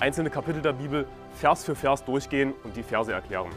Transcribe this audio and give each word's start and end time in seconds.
einzelne 0.00 0.30
Kapitel 0.30 0.62
der 0.62 0.72
Bibel 0.72 1.06
Vers 1.34 1.64
für 1.64 1.74
Vers 1.74 2.04
durchgehen 2.04 2.54
und 2.64 2.74
die 2.74 2.82
Verse 2.82 3.12
erklären. 3.12 3.50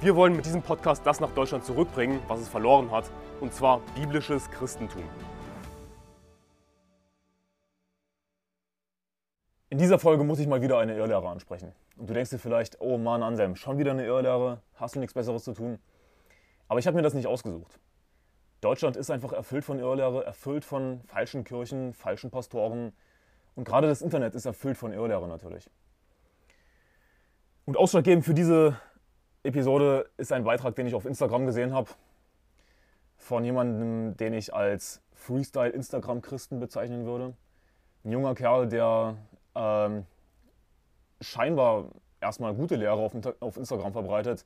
Wir 0.00 0.16
wollen 0.16 0.34
mit 0.34 0.44
diesem 0.44 0.62
Podcast 0.62 1.06
das 1.06 1.20
nach 1.20 1.30
Deutschland 1.30 1.64
zurückbringen, 1.64 2.20
was 2.26 2.40
es 2.40 2.48
verloren 2.48 2.90
hat, 2.90 3.04
und 3.40 3.54
zwar 3.54 3.80
biblisches 3.94 4.50
Christentum. 4.50 5.04
In 9.68 9.78
dieser 9.78 9.98
Folge 9.98 10.24
muss 10.24 10.38
ich 10.38 10.46
mal 10.46 10.60
wieder 10.60 10.78
eine 10.78 10.96
Irrlehre 10.96 11.28
ansprechen. 11.28 11.72
Und 11.96 12.10
du 12.10 12.14
denkst 12.14 12.30
dir 12.30 12.38
vielleicht, 12.38 12.80
oh 12.80 12.98
Mann, 12.98 13.22
Anselm, 13.22 13.56
schon 13.56 13.78
wieder 13.78 13.92
eine 13.92 14.04
Irrlehre, 14.04 14.60
hast 14.74 14.96
du 14.96 15.00
nichts 15.00 15.14
Besseres 15.14 15.44
zu 15.44 15.54
tun? 15.54 15.78
Aber 16.68 16.78
ich 16.78 16.86
habe 16.86 16.96
mir 16.96 17.02
das 17.02 17.14
nicht 17.14 17.26
ausgesucht. 17.26 17.78
Deutschland 18.60 18.96
ist 18.96 19.10
einfach 19.10 19.32
erfüllt 19.32 19.64
von 19.64 19.78
Irrlehre, 19.78 20.24
erfüllt 20.24 20.64
von 20.64 21.00
falschen 21.06 21.44
Kirchen, 21.44 21.94
falschen 21.94 22.30
Pastoren, 22.30 22.92
und 23.56 23.64
gerade 23.64 23.88
das 23.88 24.02
Internet 24.02 24.34
ist 24.34 24.44
erfüllt 24.44 24.76
von 24.76 24.92
Irrlehre 24.92 25.26
natürlich. 25.26 25.68
Und 27.64 27.76
ausschlaggebend 27.76 28.24
für 28.24 28.34
diese 28.34 28.78
Episode 29.42 30.08
ist 30.18 30.30
ein 30.32 30.44
Beitrag, 30.44 30.76
den 30.76 30.86
ich 30.86 30.94
auf 30.94 31.06
Instagram 31.06 31.46
gesehen 31.46 31.72
habe, 31.72 31.90
von 33.16 33.44
jemandem, 33.44 34.16
den 34.16 34.34
ich 34.34 34.54
als 34.54 35.00
Freestyle-Instagram-Christen 35.14 36.60
bezeichnen 36.60 37.06
würde. 37.06 37.34
Ein 38.04 38.12
junger 38.12 38.34
Kerl, 38.34 38.68
der 38.68 39.16
ähm, 39.54 40.04
scheinbar 41.22 41.86
erstmal 42.20 42.54
gute 42.54 42.76
Lehre 42.76 42.92
auf, 42.92 43.14
auf 43.40 43.56
Instagram 43.56 43.92
verbreitet, 43.92 44.44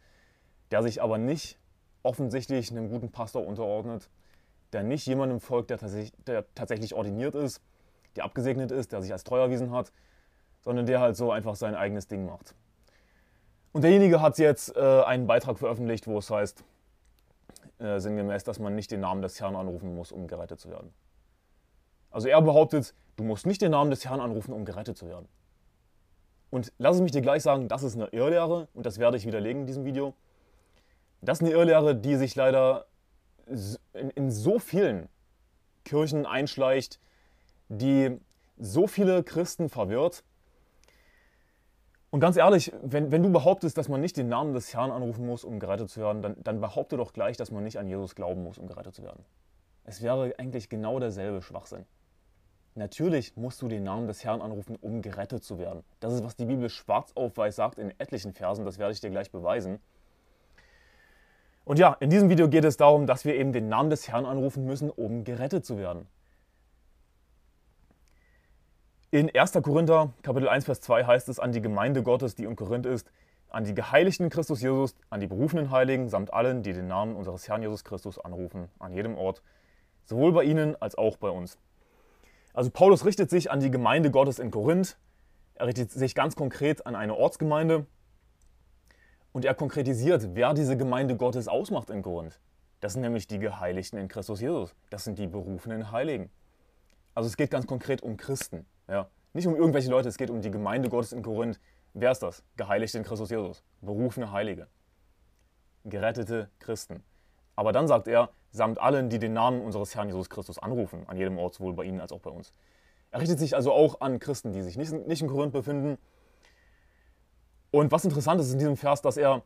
der 0.71 0.85
sich 0.85 1.03
aber 1.03 1.19
nicht 1.19 1.59
offensichtlich 2.05 2.71
einem 2.71 2.89
guten 2.89 3.11
Pastor 3.11 3.45
unterordnet, 3.45 4.09
der 4.73 4.85
nicht 4.85 5.05
jemandem 5.07 5.41
folgt, 5.41 5.71
der, 5.71 5.79
der 6.27 6.55
tatsächlich 6.55 6.95
ordiniert 6.95 7.35
ist 7.35 7.61
der 8.17 8.25
abgesegnet 8.25 8.71
ist, 8.71 8.93
der 8.93 9.03
sich 9.03 9.13
als 9.13 9.25
treu 9.25 9.39
erwiesen 9.39 9.73
hat, 9.73 9.93
sondern 10.61 10.87
der 10.87 11.01
halt 11.01 11.17
so 11.17 11.31
einfach 11.31 11.55
sein 11.55 11.75
eigenes 11.75 12.09
Ding 12.09 12.27
macht. 12.27 12.55
Und 13.73 13.83
derjenige 13.83 14.21
hat 14.21 14.39
jetzt 14.39 14.77
äh, 14.77 15.03
einen 15.03 15.27
Beitrag 15.27 15.59
veröffentlicht, 15.59 16.07
wo 16.07 16.19
es 16.19 16.31
heißt, 16.31 16.65
äh, 17.79 18.01
sinngemäß, 18.01 18.45
dass 18.45 18.59
man 18.59 18.75
nicht 18.75 18.91
den 18.91 19.01
Namen 19.01 19.23
des 19.23 19.41
Herrn 19.41 19.57
anrufen 19.57 19.95
muss, 19.95 20.13
um 20.13 20.27
gerettet 20.27 20.61
zu 20.61 20.71
werden. 20.71 20.93
Also 22.11 22.29
er 22.29 22.43
behauptet, 22.43 22.95
du 23.17 23.25
musst 23.25 23.47
nicht 23.47 23.63
den 23.63 23.71
Namen 23.71 23.91
des 23.91 24.05
Herrn 24.05 24.21
anrufen, 24.21 24.53
um 24.53 24.65
gerettet 24.65 24.99
zu 24.99 25.07
werden. 25.07 25.29
Und 26.51 26.73
lass 26.79 26.97
es 26.97 27.03
mich 27.03 27.13
dir 27.13 27.23
gleich 27.23 27.43
sagen, 27.43 27.69
das 27.69 27.85
ist 27.85 27.95
eine 27.95 28.09
Irrlehre 28.09 28.69
und 28.75 28.85
das 28.85 28.99
werde 28.99 29.17
ich 29.17 29.25
widerlegen 29.25 29.63
in 29.63 29.67
diesem 29.67 29.85
Video. 29.85 30.15
Das 31.23 31.39
ist 31.39 31.47
eine 31.47 31.53
Irrlehre, 31.53 31.95
die 31.95 32.17
sich 32.17 32.35
leider 32.35 32.87
in, 33.93 34.11
in 34.11 34.31
so 34.31 34.59
vielen 34.59 35.09
Kirchen 35.85 36.27
einschleicht, 36.27 37.01
die 37.71 38.19
so 38.59 38.87
viele 38.87 39.23
Christen 39.23 39.69
verwirrt. 39.69 40.25
Und 42.11 42.19
ganz 42.19 42.37
ehrlich, 42.37 42.73
wenn, 42.83 43.13
wenn 43.13 43.23
du 43.23 43.31
behauptest, 43.31 43.79
dass 43.79 43.89
man 43.89 44.01
nicht 44.01 44.17
den 44.17 44.29
Namen 44.29 44.53
des 44.53 44.75
Herrn 44.75 44.91
anrufen 44.91 45.25
muss, 45.25 45.45
um 45.45 45.61
gerettet 45.61 45.89
zu 45.89 46.01
werden, 46.01 46.21
dann, 46.21 46.37
dann 46.43 46.61
behaupte 46.61 46.97
doch 46.97 47.13
gleich, 47.13 47.37
dass 47.37 47.53
man 47.53 47.63
nicht 47.63 47.79
an 47.79 47.87
Jesus 47.87 48.17
glauben 48.17 48.43
muss, 48.43 48.59
um 48.59 48.67
gerettet 48.67 48.95
zu 48.95 49.05
werden. 49.05 49.25
Es 49.85 50.03
wäre 50.03 50.35
eigentlich 50.37 50.69
genau 50.69 50.99
derselbe 50.99 51.41
Schwachsinn. 51.41 51.87
Natürlich 52.75 53.37
musst 53.37 53.63
du 53.63 53.69
den 53.69 53.85
Namen 53.85 54.09
des 54.09 54.25
Herrn 54.25 54.43
anrufen, 54.43 54.77
um 54.81 55.03
gerettet 55.03 55.45
zu 55.45 55.59
werden. 55.59 55.85
Das 56.01 56.13
ist, 56.13 56.25
was 56.25 56.37
die 56.37 56.47
Bibel 56.47 56.69
schwarz 56.69 57.13
auf 57.15 57.37
weiß 57.37 57.55
sagt 57.55 57.79
in 57.79 57.93
etlichen 57.99 58.33
Versen, 58.33 58.65
das 58.65 58.79
werde 58.79 58.93
ich 58.93 59.01
dir 59.01 59.11
gleich 59.11 59.31
beweisen. 59.31 59.79
Und 61.65 61.79
ja, 61.79 61.97
in 62.01 62.11
diesem 62.11 62.29
Video 62.29 62.49
geht 62.49 62.65
es 62.65 62.77
darum, 62.77 63.07
dass 63.07 63.25
wir 63.25 63.37
eben 63.37 63.53
den 63.53 63.69
Namen 63.69 63.91
des 63.91 64.09
Herrn 64.09 64.27
anrufen 64.27 64.65
müssen, 64.65 64.91
um 64.91 65.23
gerettet 65.23 65.65
zu 65.65 65.79
werden. 65.79 66.09
In 69.13 69.29
1. 69.29 69.55
Korinther, 69.65 70.13
Kapitel 70.23 70.49
1, 70.49 70.67
Vers 70.67 70.83
2 70.83 71.05
heißt 71.05 71.29
es 71.31 71.41
an 71.41 71.51
die 71.51 71.61
Gemeinde 71.61 72.05
Gottes, 72.05 72.37
die 72.37 72.45
in 72.45 72.55
Korinth 72.55 72.87
ist, 72.87 73.11
an 73.49 73.65
die 73.65 73.75
Geheiligten 73.75 74.31
Christus 74.31 74.63
Jesus, 74.63 74.95
an 75.09 75.19
die 75.19 75.27
berufenen 75.27 75.73
Heiligen 75.73 76.09
samt 76.09 76.33
allen, 76.33 76.63
die 76.63 76.73
den 76.73 76.87
Namen 76.87 77.17
unseres 77.17 77.49
Herrn 77.49 77.61
Jesus 77.61 77.83
Christus 77.83 78.21
anrufen, 78.21 78.69
an 78.79 78.93
jedem 78.93 79.19
Ort, 79.19 79.43
sowohl 80.05 80.31
bei 80.31 80.45
ihnen 80.45 80.81
als 80.81 80.95
auch 80.95 81.17
bei 81.17 81.29
uns. 81.29 81.59
Also 82.55 82.71
Paulus 82.71 83.05
richtet 83.05 83.31
sich 83.31 83.51
an 83.51 83.59
die 83.59 83.73
Gemeinde 83.73 84.13
Gottes 84.13 84.39
in 84.39 84.53
Korinth, 84.53 84.97
er 85.57 85.67
richtet 85.67 85.91
sich 85.91 86.15
ganz 86.15 86.37
konkret 86.37 86.87
an 86.87 86.95
eine 86.95 87.17
Ortsgemeinde 87.17 87.87
und 89.33 89.45
er 89.45 89.55
konkretisiert, 89.57 90.37
wer 90.37 90.55
diese 90.55 90.77
Gemeinde 90.77 91.17
Gottes 91.17 91.49
ausmacht 91.49 91.91
in 91.91 92.03
Korinth. 92.03 92.39
Das 92.79 92.93
sind 92.93 93.03
nämlich 93.03 93.27
die 93.27 93.41
Geheiligten 93.41 93.99
in 93.99 94.07
Christus 94.07 94.41
Jesus, 94.41 94.73
das 94.89 95.03
sind 95.03 95.19
die 95.19 95.27
berufenen 95.27 95.91
Heiligen. 95.91 96.31
Also 97.17 97.27
es 97.27 97.37
geht 97.37 97.51
ganz 97.51 97.67
konkret 97.67 98.03
um 98.05 98.17
Christen. 98.17 98.67
Ja. 98.91 99.09
Nicht 99.33 99.47
um 99.47 99.55
irgendwelche 99.55 99.89
Leute, 99.89 100.09
es 100.09 100.19
geht 100.19 100.31
um 100.31 100.41
die 100.41 100.51
Gemeinde 100.51 100.89
Gottes 100.89 101.13
in 101.13 101.23
Korinth. 101.23 101.61
Wer 101.95 102.11
ist 102.11 102.23
das? 102.23 102.43
Geheiligte 102.57 102.99
in 102.99 103.05
Christus 103.05 103.31
Jesus. 103.31 103.63
Berufene 103.81 104.33
Heilige. 104.33 104.67
Gerettete 105.85 106.51
Christen. 106.59 107.03
Aber 107.55 107.73
dann 107.73 107.87
sagt 107.87 108.09
er, 108.09 108.31
samt 108.51 108.81
allen, 108.81 109.09
die 109.09 109.21
den 109.21 109.33
Namen 109.33 109.63
unseres 109.63 109.95
Herrn 109.95 110.09
Jesus 110.09 110.29
Christus 110.29 110.59
anrufen, 110.59 111.05
an 111.07 111.17
jedem 111.17 111.39
Ort, 111.39 111.55
sowohl 111.55 111.75
bei 111.75 111.85
ihnen 111.85 112.01
als 112.01 112.13
auch 112.13 112.21
bei 112.21 112.31
uns. 112.31 112.53
Er 113.13 113.21
richtet 113.21 113.39
sich 113.39 113.55
also 113.55 113.73
auch 113.73 114.01
an 114.01 114.19
Christen, 114.19 114.53
die 114.53 114.63
sich 114.63 114.77
nicht, 114.77 114.93
nicht 114.93 115.23
in 115.23 115.29
Korinth 115.29 115.53
befinden. 115.53 115.99
Und 117.71 117.93
was 117.93 118.05
interessant 118.05 118.41
ist 118.41 118.53
in 118.53 118.59
diesem 118.59 118.77
Vers, 118.77 119.03
dass 119.03 119.17
er 119.17 119.43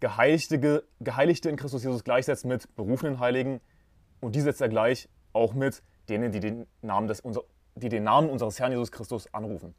Geheiligte, 0.00 0.84
Geheiligte 1.00 1.50
in 1.50 1.56
Christus 1.56 1.82
Jesus 1.82 2.04
gleichsetzt 2.04 2.44
mit 2.44 2.74
berufenen 2.76 3.18
Heiligen 3.18 3.60
und 4.20 4.34
die 4.34 4.40
setzt 4.40 4.60
er 4.60 4.68
gleich 4.68 5.08
auch 5.32 5.54
mit 5.54 5.82
denen, 6.08 6.32
die 6.32 6.40
den 6.40 6.66
Namen 6.82 7.08
des, 7.08 7.20
unser, 7.20 7.42
die 7.76 7.88
den 7.88 8.04
Namen 8.04 8.28
unseres 8.30 8.58
Herrn 8.58 8.72
Jesus 8.72 8.90
Christus 8.90 9.32
anrufen. 9.32 9.74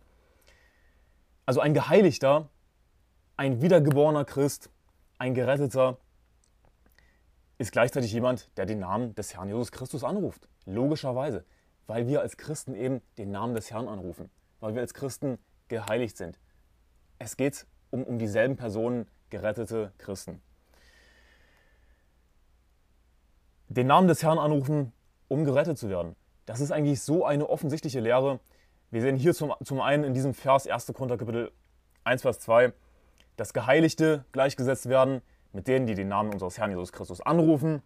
Also 1.46 1.60
ein 1.60 1.74
Geheiligter, 1.74 2.50
ein 3.36 3.62
wiedergeborener 3.62 4.26
Christ, 4.26 4.70
ein 5.18 5.34
Geretteter 5.34 5.98
ist 7.58 7.72
gleichzeitig 7.72 8.12
jemand, 8.14 8.56
der 8.58 8.66
den 8.66 8.80
Namen 8.80 9.16
des 9.16 9.34
Herrn 9.36 9.48
Jesus 9.48 9.72
Christus 9.72 10.04
anruft. 10.04 10.48
Logischerweise, 10.66 11.44
weil 11.88 12.08
wir 12.08 12.22
als 12.22 12.38
Christen 12.38 12.76
eben 12.76 13.02
den 13.18 13.32
Namen 13.32 13.56
des 13.56 13.72
Herrn 13.72 13.88
anrufen, 13.88 14.30
weil 14.60 14.76
wir 14.76 14.82
als 14.82 14.94
Christen 14.94 15.40
geheiligt 15.68 16.18
sind. 16.18 16.38
Es 17.18 17.36
geht 17.36 17.66
um, 17.90 18.04
um 18.04 18.20
dieselben 18.20 18.58
Personen, 18.58 19.08
gerettete 19.30 19.92
Christen. 19.98 20.42
Den 23.70 23.88
Namen 23.88 24.08
des 24.08 24.22
Herrn 24.24 24.38
anrufen, 24.38 24.94
um 25.28 25.44
gerettet 25.44 25.78
zu 25.78 25.90
werden. 25.90 26.16
Das 26.48 26.62
ist 26.62 26.72
eigentlich 26.72 27.02
so 27.02 27.26
eine 27.26 27.50
offensichtliche 27.50 28.00
Lehre. 28.00 28.40
Wir 28.90 29.02
sehen 29.02 29.18
hier 29.18 29.34
zum, 29.34 29.54
zum 29.66 29.82
einen 29.82 30.06
in 30.06 30.14
diesem 30.14 30.34
Vers 30.34 30.66
1. 30.66 30.88
Korinther 30.94 31.18
Kapitel 31.18 31.52
1, 32.06 32.22
Vers 32.22 32.40
2, 32.40 32.72
dass 33.36 33.52
Geheiligte 33.52 34.24
gleichgesetzt 34.32 34.88
werden 34.88 35.22
mit 35.52 35.68
denen, 35.68 35.88
die 35.88 35.94
den 35.94 36.08
Namen 36.08 36.32
unseres 36.32 36.58
Herrn 36.58 36.70
Jesus 36.72 36.94
Christus 36.94 37.20
anrufen. 37.20 37.84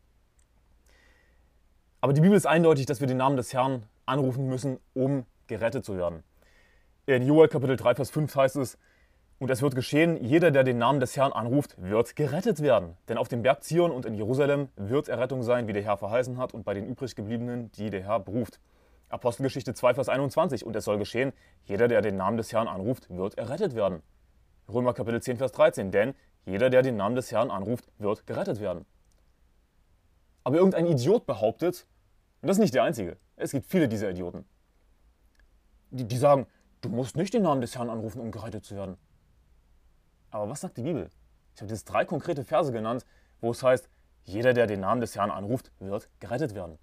Aber 2.01 2.13
die 2.13 2.21
Bibel 2.21 2.37
ist 2.37 2.45
eindeutig, 2.45 2.85
dass 2.85 2.99
wir 2.99 3.07
den 3.07 3.17
Namen 3.17 3.35
des 3.35 3.51
Herrn 3.51 3.87
anrufen 4.05 4.45
müssen, 4.47 4.79
um 4.93 5.25
gerettet 5.47 5.83
zu 5.83 5.97
werden. 5.97 6.23
In 7.07 7.25
Joel 7.25 7.47
Kapitel 7.47 7.77
3, 7.77 7.95
Vers 7.95 8.11
5 8.11 8.35
heißt 8.35 8.57
es, 8.57 8.77
und 9.41 9.49
es 9.49 9.63
wird 9.63 9.73
geschehen, 9.73 10.23
jeder, 10.23 10.51
der 10.51 10.63
den 10.63 10.77
Namen 10.77 10.99
des 10.99 11.17
Herrn 11.17 11.31
anruft, 11.31 11.73
wird 11.81 12.15
gerettet 12.15 12.61
werden. 12.61 12.95
Denn 13.09 13.17
auf 13.17 13.27
dem 13.27 13.41
Berg 13.41 13.63
Zion 13.63 13.89
und 13.89 14.05
in 14.05 14.13
Jerusalem 14.13 14.69
wird 14.75 15.09
Errettung 15.09 15.41
sein, 15.41 15.67
wie 15.67 15.73
der 15.73 15.81
Herr 15.81 15.97
verheißen 15.97 16.37
hat, 16.37 16.53
und 16.53 16.63
bei 16.63 16.75
den 16.75 16.85
übriggebliebenen, 16.85 17.71
die 17.71 17.89
der 17.89 18.03
Herr 18.03 18.19
beruft. 18.19 18.59
Apostelgeschichte 19.09 19.73
2, 19.73 19.95
Vers 19.95 20.09
21. 20.09 20.63
Und 20.63 20.75
es 20.75 20.85
soll 20.85 20.99
geschehen, 20.99 21.33
jeder, 21.63 21.87
der 21.87 22.03
den 22.03 22.17
Namen 22.17 22.37
des 22.37 22.53
Herrn 22.53 22.67
anruft, 22.67 23.09
wird 23.09 23.35
errettet 23.35 23.73
werden. 23.73 24.03
Römer 24.71 24.93
Kapitel 24.93 25.23
10, 25.23 25.37
Vers 25.37 25.53
13. 25.53 25.89
Denn 25.89 26.13
jeder, 26.45 26.69
der 26.69 26.83
den 26.83 26.97
Namen 26.97 27.15
des 27.15 27.31
Herrn 27.31 27.49
anruft, 27.49 27.89
wird 27.97 28.27
gerettet 28.27 28.59
werden. 28.59 28.85
Aber 30.43 30.57
irgendein 30.57 30.85
Idiot 30.85 31.25
behauptet, 31.25 31.87
und 32.43 32.47
das 32.47 32.57
ist 32.57 32.61
nicht 32.61 32.75
der 32.75 32.83
einzige, 32.83 33.17
es 33.37 33.49
gibt 33.49 33.65
viele 33.65 33.87
dieser 33.87 34.11
Idioten, 34.11 34.45
die, 35.89 36.03
die 36.03 36.17
sagen, 36.17 36.45
du 36.81 36.89
musst 36.89 37.15
nicht 37.15 37.33
den 37.33 37.41
Namen 37.41 37.61
des 37.61 37.75
Herrn 37.75 37.89
anrufen, 37.89 38.21
um 38.21 38.29
gerettet 38.29 38.65
zu 38.65 38.75
werden. 38.75 38.97
Aber 40.31 40.49
was 40.49 40.61
sagt 40.61 40.77
die 40.77 40.83
Bibel? 40.83 41.09
Ich 41.55 41.61
habe 41.61 41.71
jetzt 41.71 41.85
drei 41.85 42.05
konkrete 42.05 42.43
Verse 42.43 42.71
genannt, 42.71 43.05
wo 43.41 43.51
es 43.51 43.61
heißt, 43.61 43.89
jeder, 44.23 44.53
der 44.53 44.67
den 44.67 44.79
Namen 44.79 45.01
des 45.01 45.15
Herrn 45.15 45.31
anruft, 45.31 45.71
wird 45.79 46.09
gerettet 46.19 46.55
werden. 46.55 46.77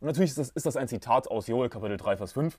Und 0.00 0.06
natürlich 0.06 0.30
ist 0.30 0.38
das, 0.38 0.50
ist 0.50 0.66
das 0.66 0.76
ein 0.76 0.88
Zitat 0.88 1.28
aus 1.28 1.46
Joel 1.46 1.70
Kapitel 1.70 1.96
3, 1.96 2.18
Vers 2.18 2.32
5. 2.32 2.58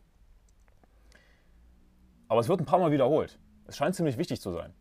Aber 2.27 2.39
es 2.39 2.47
wird 2.47 2.59
ein 2.59 2.65
paar 2.65 2.79
Mal 2.79 2.91
wiederholt. 2.91 3.37
Es 3.67 3.77
scheint 3.77 3.95
ziemlich 3.95 4.17
wichtig 4.17 4.41
zu 4.41 4.51
sein. 4.51 4.73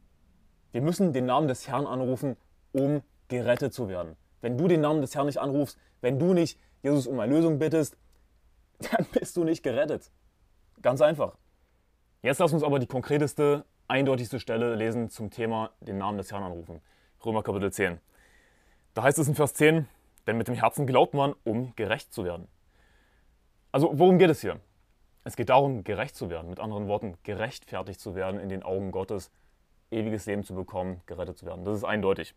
Wir 0.72 0.80
müssen 0.80 1.12
den 1.12 1.26
Namen 1.26 1.48
des 1.48 1.68
Herrn 1.68 1.86
anrufen, 1.86 2.36
um 2.72 3.02
gerettet 3.28 3.74
zu 3.74 3.88
werden. 3.88 4.16
Wenn 4.40 4.56
du 4.56 4.68
den 4.68 4.80
Namen 4.80 5.00
des 5.00 5.14
Herrn 5.14 5.26
nicht 5.26 5.38
anrufst, 5.38 5.78
wenn 6.00 6.18
du 6.18 6.32
nicht 6.32 6.58
Jesus 6.82 7.06
um 7.06 7.18
Erlösung 7.18 7.58
bittest, 7.58 7.96
dann 8.78 9.06
bist 9.12 9.36
du 9.36 9.44
nicht 9.44 9.62
gerettet. 9.62 10.10
Ganz 10.82 11.00
einfach. 11.00 11.36
Jetzt 12.22 12.38
lass 12.38 12.52
uns 12.52 12.62
aber 12.62 12.78
die 12.78 12.86
konkreteste, 12.86 13.64
eindeutigste 13.88 14.40
Stelle 14.40 14.74
lesen 14.74 15.10
zum 15.10 15.30
Thema 15.30 15.70
den 15.80 15.98
Namen 15.98 16.18
des 16.18 16.32
Herrn 16.32 16.42
anrufen. 16.42 16.80
Römer 17.24 17.42
Kapitel 17.42 17.72
10. 17.72 17.98
Da 18.94 19.02
heißt 19.02 19.18
es 19.18 19.28
in 19.28 19.34
Vers 19.34 19.54
10, 19.54 19.88
denn 20.26 20.38
mit 20.38 20.48
dem 20.48 20.54
Herzen 20.54 20.86
glaubt 20.86 21.14
man, 21.14 21.34
um 21.44 21.74
gerecht 21.76 22.12
zu 22.12 22.24
werden. 22.24 22.48
Also 23.72 23.90
worum 23.98 24.18
geht 24.18 24.30
es 24.30 24.40
hier? 24.40 24.60
Es 25.24 25.36
geht 25.36 25.48
darum, 25.48 25.84
gerecht 25.84 26.16
zu 26.16 26.30
werden. 26.30 26.50
Mit 26.50 26.60
anderen 26.60 26.86
Worten, 26.86 27.16
gerechtfertigt 27.22 28.00
zu 28.00 28.14
werden 28.14 28.38
in 28.40 28.48
den 28.48 28.62
Augen 28.62 28.92
Gottes, 28.92 29.30
ewiges 29.90 30.26
Leben 30.26 30.44
zu 30.44 30.54
bekommen, 30.54 31.00
gerettet 31.06 31.38
zu 31.38 31.46
werden. 31.46 31.64
Das 31.64 31.76
ist 31.76 31.84
eindeutig. 31.84 32.34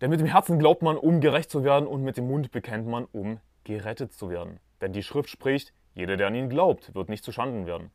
Denn 0.00 0.10
mit 0.10 0.20
dem 0.20 0.26
Herzen 0.26 0.58
glaubt 0.58 0.82
man, 0.82 0.96
um 0.96 1.20
gerecht 1.20 1.50
zu 1.50 1.64
werden, 1.64 1.86
und 1.86 2.02
mit 2.02 2.16
dem 2.16 2.28
Mund 2.28 2.50
bekennt 2.50 2.86
man, 2.86 3.06
um 3.12 3.40
gerettet 3.64 4.12
zu 4.12 4.30
werden. 4.30 4.58
Denn 4.80 4.92
die 4.92 5.02
Schrift 5.02 5.28
spricht, 5.28 5.72
jeder, 5.94 6.16
der 6.16 6.28
an 6.28 6.34
ihn 6.34 6.48
glaubt, 6.48 6.94
wird 6.94 7.08
nicht 7.08 7.22
zuschanden 7.22 7.66
werden. 7.66 7.90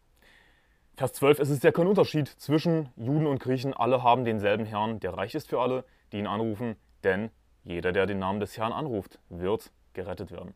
Vers 0.97 1.13
12, 1.13 1.37
es 1.37 1.49
ist 1.51 1.63
ja 1.63 1.71
kein 1.71 1.85
Unterschied 1.85 2.27
zwischen 2.27 2.89
Juden 2.95 3.27
und 3.27 3.37
Griechen, 3.37 3.71
alle 3.71 4.01
haben 4.01 4.25
denselben 4.25 4.65
Herrn, 4.65 4.99
der 4.99 5.13
reich 5.13 5.35
ist 5.35 5.47
für 5.47 5.61
alle, 5.61 5.85
die 6.11 6.17
ihn 6.17 6.25
anrufen, 6.25 6.75
denn 7.03 7.29
jeder, 7.63 7.91
der 7.91 8.07
den 8.07 8.17
Namen 8.17 8.39
des 8.39 8.57
Herrn 8.57 8.73
anruft, 8.73 9.19
wird 9.29 9.71
gerettet 9.93 10.31
werden. 10.31 10.55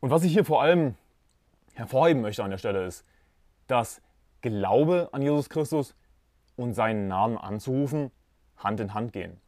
Und 0.00 0.10
was 0.10 0.24
ich 0.24 0.32
hier 0.32 0.44
vor 0.44 0.60
allem 0.60 0.96
hervorheben 1.74 2.20
möchte 2.20 2.42
an 2.42 2.50
der 2.50 2.58
Stelle 2.58 2.84
ist, 2.84 3.04
dass 3.68 4.02
Glaube 4.42 5.08
an 5.12 5.22
Jesus 5.22 5.48
Christus 5.48 5.94
und 6.56 6.74
seinen 6.74 7.06
Namen 7.06 7.38
anzurufen 7.38 8.10
Hand 8.56 8.80
in 8.80 8.92
Hand 8.92 9.12
gehen. 9.12 9.40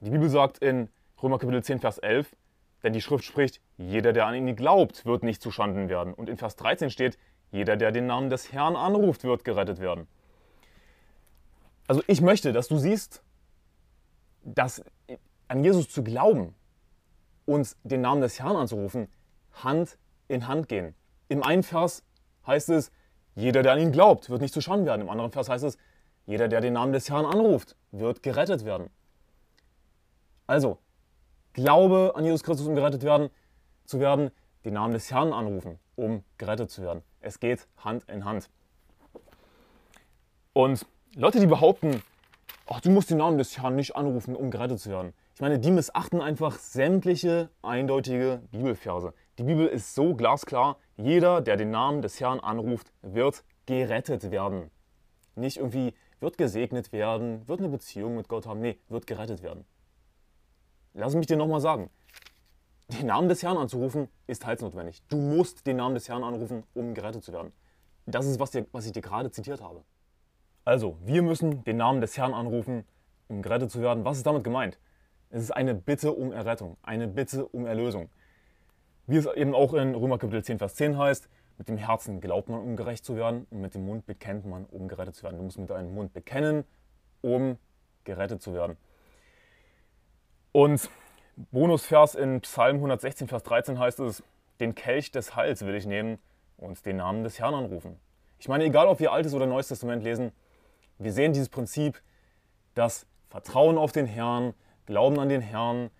Die 0.00 0.10
Bibel 0.10 0.28
sagt 0.28 0.58
in 0.58 0.90
Römer 1.22 1.38
Kapitel 1.38 1.64
10, 1.64 1.80
Vers 1.80 1.96
11, 1.96 2.36
denn 2.82 2.92
die 2.92 3.00
Schrift 3.00 3.24
spricht, 3.24 3.62
jeder, 3.78 4.12
der 4.12 4.26
an 4.26 4.34
ihn 4.34 4.54
glaubt, 4.56 5.06
wird 5.06 5.22
nicht 5.22 5.40
zuschanden 5.40 5.88
werden. 5.88 6.12
Und 6.12 6.28
in 6.28 6.36
Vers 6.36 6.56
13 6.56 6.90
steht, 6.90 7.16
jeder, 7.50 7.76
der 7.76 7.92
den 7.92 8.06
Namen 8.06 8.30
des 8.30 8.52
Herrn 8.52 8.76
anruft, 8.76 9.24
wird 9.24 9.44
gerettet 9.44 9.80
werden. 9.80 10.06
Also 11.86 12.02
ich 12.06 12.20
möchte, 12.20 12.52
dass 12.52 12.68
du 12.68 12.76
siehst, 12.76 13.22
dass 14.44 14.82
an 15.48 15.64
Jesus 15.64 15.88
zu 15.88 16.04
glauben 16.04 16.54
und 17.46 17.74
den 17.82 18.02
Namen 18.02 18.20
des 18.20 18.38
Herrn 18.38 18.56
anzurufen, 18.56 19.08
Hand 19.52 19.96
in 20.28 20.46
Hand 20.46 20.68
gehen. 20.68 20.94
Im 21.28 21.42
einen 21.42 21.62
Vers 21.62 22.02
heißt 22.46 22.68
es, 22.68 22.92
jeder, 23.34 23.62
der 23.62 23.72
an 23.72 23.78
ihn 23.78 23.92
glaubt, 23.92 24.28
wird 24.28 24.42
nicht 24.42 24.52
zu 24.52 24.60
Schanden 24.60 24.86
werden. 24.86 25.02
Im 25.02 25.08
anderen 25.08 25.30
Vers 25.30 25.48
heißt 25.48 25.64
es, 25.64 25.78
jeder, 26.26 26.48
der 26.48 26.60
den 26.60 26.74
Namen 26.74 26.92
des 26.92 27.08
Herrn 27.08 27.24
anruft, 27.24 27.76
wird 27.90 28.22
gerettet 28.22 28.64
werden. 28.64 28.90
Also, 30.46 30.78
Glaube 31.54 32.12
an 32.14 32.24
Jesus 32.24 32.42
Christus, 32.42 32.66
um 32.66 32.74
gerettet 32.74 33.02
werden, 33.02 33.30
zu 33.84 33.98
werden, 33.98 34.30
den 34.64 34.74
Namen 34.74 34.92
des 34.92 35.10
Herrn 35.10 35.32
anrufen, 35.32 35.78
um 35.96 36.22
gerettet 36.36 36.70
zu 36.70 36.82
werden. 36.82 37.02
Es 37.20 37.40
geht 37.40 37.66
Hand 37.78 38.04
in 38.08 38.24
Hand. 38.24 38.50
Und 40.52 40.86
Leute, 41.14 41.40
die 41.40 41.46
behaupten, 41.46 42.02
ach, 42.66 42.80
du 42.80 42.90
musst 42.90 43.10
den 43.10 43.18
Namen 43.18 43.38
des 43.38 43.58
Herrn 43.58 43.76
nicht 43.76 43.96
anrufen, 43.96 44.36
um 44.36 44.50
gerettet 44.50 44.80
zu 44.80 44.90
werden. 44.90 45.12
Ich 45.34 45.40
meine, 45.40 45.58
die 45.58 45.70
missachten 45.70 46.20
einfach 46.20 46.58
sämtliche 46.58 47.50
eindeutige 47.62 48.42
Bibelverse. 48.50 49.14
Die 49.38 49.44
Bibel 49.44 49.66
ist 49.66 49.94
so 49.94 50.14
glasklar, 50.14 50.78
jeder, 50.96 51.40
der 51.40 51.56
den 51.56 51.70
Namen 51.70 52.02
des 52.02 52.20
Herrn 52.20 52.40
anruft, 52.40 52.92
wird 53.02 53.44
gerettet 53.66 54.30
werden. 54.30 54.70
Nicht 55.36 55.58
irgendwie 55.58 55.94
wird 56.18 56.38
gesegnet 56.38 56.92
werden, 56.92 57.46
wird 57.46 57.60
eine 57.60 57.68
Beziehung 57.68 58.16
mit 58.16 58.28
Gott 58.28 58.46
haben. 58.46 58.60
Nee, 58.60 58.78
wird 58.88 59.06
gerettet 59.06 59.42
werden. 59.42 59.64
Lass 60.94 61.14
mich 61.14 61.26
dir 61.26 61.36
nochmal 61.36 61.60
sagen. 61.60 61.90
Den 62.88 63.06
Namen 63.06 63.28
des 63.28 63.42
Herrn 63.42 63.58
anzurufen 63.58 64.08
ist 64.26 64.46
heilsnotwendig. 64.46 65.02
Du 65.08 65.18
musst 65.18 65.66
den 65.66 65.76
Namen 65.76 65.94
des 65.94 66.08
Herrn 66.08 66.24
anrufen, 66.24 66.64
um 66.74 66.94
gerettet 66.94 67.22
zu 67.22 67.32
werden. 67.32 67.52
Das 68.06 68.26
ist, 68.26 68.40
was, 68.40 68.50
dir, 68.50 68.66
was 68.72 68.86
ich 68.86 68.92
dir 68.92 69.02
gerade 69.02 69.30
zitiert 69.30 69.60
habe. 69.60 69.84
Also, 70.64 70.96
wir 71.04 71.22
müssen 71.22 71.62
den 71.64 71.76
Namen 71.76 72.00
des 72.00 72.16
Herrn 72.16 72.32
anrufen, 72.32 72.84
um 73.28 73.42
gerettet 73.42 73.70
zu 73.70 73.82
werden. 73.82 74.04
Was 74.06 74.16
ist 74.16 74.26
damit 74.26 74.42
gemeint? 74.42 74.78
Es 75.28 75.42
ist 75.42 75.50
eine 75.50 75.74
Bitte 75.74 76.12
um 76.12 76.32
Errettung, 76.32 76.78
eine 76.82 77.06
Bitte 77.06 77.46
um 77.46 77.66
Erlösung. 77.66 78.08
Wie 79.06 79.16
es 79.16 79.26
eben 79.26 79.54
auch 79.54 79.74
in 79.74 79.94
Römer 79.94 80.16
Kapitel 80.16 80.42
10, 80.42 80.58
Vers 80.58 80.74
10 80.76 80.96
heißt, 80.96 81.28
mit 81.58 81.68
dem 81.68 81.76
Herzen 81.76 82.20
glaubt 82.22 82.48
man, 82.48 82.60
um 82.60 82.76
gerecht 82.76 83.04
zu 83.04 83.16
werden, 83.16 83.46
und 83.50 83.60
mit 83.60 83.74
dem 83.74 83.84
Mund 83.84 84.06
bekennt 84.06 84.46
man, 84.46 84.64
um 84.64 84.88
gerettet 84.88 85.16
zu 85.16 85.24
werden. 85.24 85.36
Du 85.36 85.42
musst 85.42 85.58
mit 85.58 85.68
deinem 85.68 85.94
Mund 85.94 86.14
bekennen, 86.14 86.64
um 87.20 87.58
gerettet 88.04 88.40
zu 88.40 88.54
werden. 88.54 88.78
Und 90.52 90.88
Bonusvers 91.52 92.16
in 92.16 92.40
Psalm 92.40 92.76
116, 92.78 93.28
Vers 93.28 93.44
13 93.44 93.78
heißt 93.78 94.00
es, 94.00 94.24
den 94.58 94.74
Kelch 94.74 95.12
des 95.12 95.36
Heils 95.36 95.64
will 95.64 95.76
ich 95.76 95.86
nehmen 95.86 96.18
und 96.56 96.84
den 96.84 96.96
Namen 96.96 97.22
des 97.22 97.38
Herrn 97.38 97.54
anrufen. 97.54 97.96
Ich 98.40 98.48
meine, 98.48 98.64
egal 98.64 98.88
ob 98.88 98.98
wir 98.98 99.12
Altes 99.12 99.34
oder 99.34 99.46
Neues 99.46 99.68
Testament 99.68 100.02
lesen, 100.02 100.32
wir 100.98 101.12
sehen 101.12 101.32
dieses 101.32 101.48
Prinzip, 101.48 102.02
dass 102.74 103.06
Vertrauen 103.30 103.78
auf 103.78 103.92
den 103.92 104.06
Herrn, 104.06 104.52
Glauben 104.86 105.20
an 105.20 105.28
den 105.28 105.40
Herrn 105.40 105.90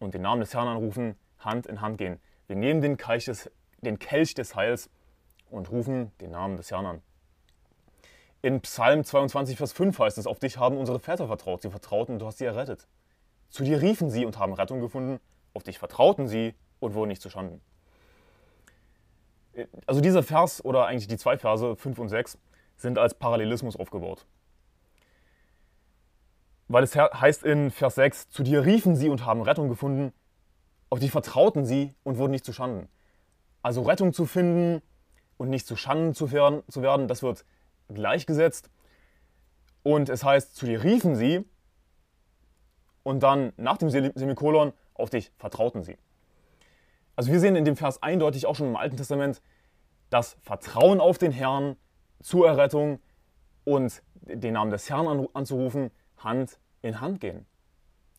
und 0.00 0.14
den 0.14 0.22
Namen 0.22 0.40
des 0.40 0.52
Herrn 0.52 0.66
anrufen, 0.66 1.14
Hand 1.38 1.66
in 1.66 1.80
Hand 1.80 1.98
gehen. 1.98 2.18
Wir 2.48 2.56
nehmen 2.56 2.80
den 2.80 2.96
Kelch 2.96 3.26
des, 3.26 3.48
den 3.82 4.00
Kelch 4.00 4.34
des 4.34 4.56
Heils 4.56 4.90
und 5.48 5.70
rufen 5.70 6.10
den 6.20 6.32
Namen 6.32 6.56
des 6.56 6.72
Herrn 6.72 6.86
an. 6.86 7.02
In 8.42 8.60
Psalm 8.62 9.04
22, 9.04 9.56
Vers 9.56 9.72
5 9.74 9.96
heißt 9.96 10.18
es, 10.18 10.26
auf 10.26 10.40
dich 10.40 10.58
haben 10.58 10.76
unsere 10.76 10.98
Väter 10.98 11.28
vertraut, 11.28 11.62
sie 11.62 11.70
vertrauten 11.70 12.14
und 12.14 12.18
du 12.18 12.26
hast 12.26 12.38
sie 12.38 12.46
errettet. 12.46 12.88
Zu 13.50 13.64
dir 13.64 13.80
riefen 13.80 14.10
sie 14.10 14.26
und 14.26 14.38
haben 14.38 14.52
Rettung 14.52 14.80
gefunden, 14.80 15.20
auf 15.54 15.62
dich 15.62 15.78
vertrauten 15.78 16.28
sie 16.28 16.54
und 16.80 16.94
wurden 16.94 17.08
nicht 17.08 17.22
zuschanden. 17.22 17.60
Also 19.86 20.00
dieser 20.00 20.22
Vers 20.22 20.64
oder 20.64 20.86
eigentlich 20.86 21.08
die 21.08 21.16
zwei 21.16 21.36
Verse 21.36 21.74
5 21.76 21.98
und 21.98 22.08
6 22.08 22.38
sind 22.76 22.98
als 22.98 23.14
Parallelismus 23.14 23.76
aufgebaut. 23.76 24.26
Weil 26.68 26.84
es 26.84 26.94
heißt 26.94 27.42
in 27.44 27.70
Vers 27.70 27.94
6, 27.96 28.30
zu 28.30 28.42
dir 28.42 28.64
riefen 28.64 28.94
sie 28.94 29.08
und 29.08 29.24
haben 29.24 29.40
Rettung 29.40 29.68
gefunden, 29.68 30.12
auf 30.90 31.00
dich 31.00 31.10
vertrauten 31.10 31.64
sie 31.64 31.94
und 32.04 32.18
wurden 32.18 32.30
nicht 32.30 32.44
zuschanden. 32.44 32.88
Also 33.62 33.82
Rettung 33.82 34.12
zu 34.12 34.26
finden 34.26 34.82
und 35.38 35.50
nicht 35.50 35.66
zuschanden 35.66 36.14
zu 36.14 36.30
werden, 36.30 37.08
das 37.08 37.22
wird 37.22 37.44
gleichgesetzt. 37.88 38.70
Und 39.82 40.08
es 40.08 40.22
heißt, 40.22 40.54
zu 40.54 40.66
dir 40.66 40.84
riefen 40.84 41.16
sie 41.16 41.44
und 43.08 43.22
dann 43.22 43.54
nach 43.56 43.78
dem 43.78 43.88
Semikolon 43.88 44.74
auf 44.92 45.08
dich 45.08 45.32
vertrauten 45.38 45.82
sie. 45.82 45.96
Also 47.16 47.32
wir 47.32 47.40
sehen 47.40 47.56
in 47.56 47.64
dem 47.64 47.74
Vers 47.74 48.02
eindeutig 48.02 48.44
auch 48.44 48.54
schon 48.54 48.66
im 48.66 48.76
Alten 48.76 48.98
Testament, 48.98 49.40
dass 50.10 50.36
Vertrauen 50.42 51.00
auf 51.00 51.16
den 51.16 51.32
Herrn 51.32 51.76
zur 52.20 52.46
Errettung 52.46 53.00
und 53.64 54.02
den 54.20 54.52
Namen 54.52 54.70
des 54.70 54.90
Herrn 54.90 55.26
anzurufen, 55.32 55.90
Hand 56.18 56.58
in 56.82 57.00
Hand 57.00 57.22
gehen. 57.22 57.46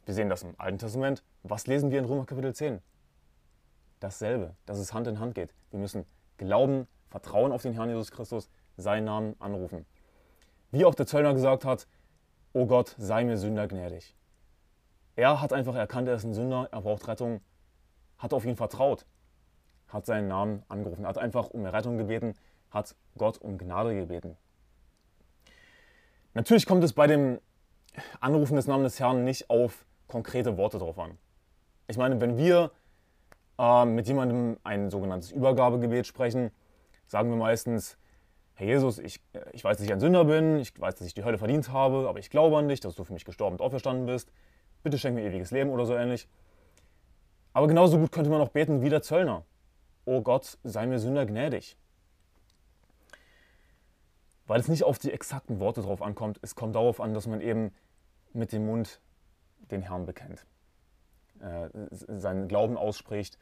Wir 0.05 0.15
sehen 0.15 0.27
das 0.27 0.41
im 0.41 0.55
Alten 0.58 0.79
Testament. 0.79 1.24
Was 1.43 1.67
lesen 1.67 1.91
wir 1.91 2.00
in 2.00 2.05
Römer 2.05 2.25
Kapitel 2.25 2.55
10? 2.55 2.81
Dasselbe, 4.00 4.55
dass 4.65 4.79
es 4.79 4.91
Hand 4.91 5.05
in 5.05 5.19
Hand 5.19 5.36
geht. 5.36 5.53
Wir 5.69 5.79
müssen 5.79 6.03
glauben, 6.38 6.88
vertrauen 7.10 7.51
auf 7.51 7.62
den 7.62 7.74
Herrn 7.74 7.89
Jesus 7.89 8.10
Christus, 8.10 8.50
seinen 8.75 9.05
Namen 9.05 9.36
anrufen. 9.38 9.86
Wie 10.72 10.84
auch 10.84 10.96
der 10.96 11.05
Zöllner 11.05 11.36
gesagt 11.36 11.63
hat, 11.63 11.86
O 12.53 12.65
Gott, 12.65 12.96
sei 12.98 13.24
mir 13.24 13.38
Sünder 13.38 13.67
gnädig. 13.67 14.15
Er 15.19 15.41
hat 15.41 15.51
einfach 15.51 15.75
erkannt, 15.75 16.07
er 16.07 16.15
ist 16.15 16.23
ein 16.23 16.33
Sünder, 16.33 16.69
er 16.71 16.79
braucht 16.79 17.05
Rettung, 17.09 17.41
hat 18.19 18.33
auf 18.33 18.45
ihn 18.45 18.55
vertraut, 18.55 19.05
hat 19.89 20.05
seinen 20.05 20.29
Namen 20.29 20.63
angerufen, 20.69 21.05
hat 21.05 21.17
einfach 21.17 21.49
um 21.49 21.65
Rettung 21.65 21.97
gebeten, 21.97 22.35
hat 22.71 22.95
Gott 23.17 23.38
um 23.38 23.57
Gnade 23.57 23.93
gebeten. 23.93 24.38
Natürlich 26.35 26.65
kommt 26.65 26.85
es 26.85 26.93
bei 26.93 27.05
dem 27.05 27.41
Anrufen 28.21 28.55
des 28.55 28.67
Namens 28.67 28.93
des 28.93 29.01
Herrn 29.01 29.25
nicht 29.25 29.49
auf 29.49 29.85
konkrete 30.07 30.55
Worte 30.55 30.79
drauf 30.79 30.97
an. 30.97 31.17
Ich 31.89 31.97
meine, 31.97 32.21
wenn 32.21 32.38
wir 32.38 32.71
äh, 33.57 33.83
mit 33.83 34.07
jemandem 34.07 34.57
ein 34.63 34.89
sogenanntes 34.89 35.33
Übergabegebet 35.33 36.07
sprechen, 36.07 36.49
sagen 37.07 37.29
wir 37.29 37.35
meistens, 37.35 37.97
Herr 38.53 38.67
Jesus, 38.67 38.99
ich, 38.99 39.19
ich 39.51 39.65
weiß, 39.65 39.75
dass 39.75 39.85
ich 39.85 39.91
ein 39.91 39.99
Sünder 39.99 40.23
bin, 40.23 40.59
ich 40.59 40.79
weiß, 40.79 40.95
dass 40.95 41.05
ich 41.05 41.13
die 41.13 41.25
Hölle 41.25 41.38
verdient 41.38 41.73
habe, 41.73 42.07
aber 42.07 42.19
ich 42.19 42.29
glaube 42.29 42.57
an 42.57 42.69
dich, 42.69 42.79
dass 42.79 42.95
du 42.95 43.03
für 43.03 43.11
mich 43.11 43.25
gestorben 43.25 43.57
und 43.57 43.61
auferstanden 43.61 44.05
bist 44.05 44.31
bitte 44.83 44.98
schenk 44.98 45.15
mir 45.15 45.24
ewiges 45.24 45.51
Leben 45.51 45.69
oder 45.69 45.86
so 45.86 45.95
ähnlich. 45.95 46.27
Aber 47.53 47.67
genauso 47.67 47.98
gut 47.98 48.12
könnte 48.12 48.29
man 48.29 48.41
auch 48.41 48.50
beten 48.50 48.81
wie 48.81 48.89
der 48.89 49.01
Zöllner. 49.01 49.43
O 50.05 50.21
Gott, 50.21 50.57
sei 50.63 50.86
mir 50.86 51.00
Sünder 51.00 51.25
gnädig. 51.25 51.77
Weil 54.48 54.59
es 54.59 54.67
nicht 54.67 54.83
auf 54.83 54.98
die 54.98 55.12
exakten 55.12 55.59
Worte 55.59 55.81
drauf 55.81 56.01
ankommt, 56.01 56.39
es 56.41 56.55
kommt 56.55 56.75
darauf 56.75 57.00
an, 57.00 57.13
dass 57.13 57.27
man 57.27 57.41
eben 57.41 57.71
mit 58.33 58.51
dem 58.51 58.65
Mund 58.65 59.00
den 59.69 59.81
Herrn 59.81 60.05
bekennt, 60.05 60.45
äh, 61.39 61.69
seinen 61.91 62.48
Glauben 62.48 62.77
ausspricht, 62.77 63.38